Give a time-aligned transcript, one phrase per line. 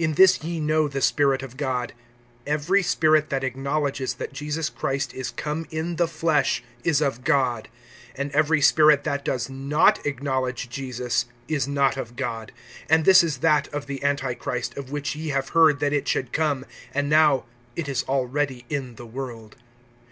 [0.00, 1.92] (2)In this ye know the Spirit of God:
[2.44, 7.68] (3)Every spirit that acknowledges that Jesus Christ is come in the flesh, is of God;
[8.16, 12.50] and every spirit that does not acknowledge Jesus, is not of God;
[12.88, 16.32] and this is that of the antichrist, of which ye have heard that it should
[16.32, 17.44] come; and now,
[17.76, 19.54] it is already in the world.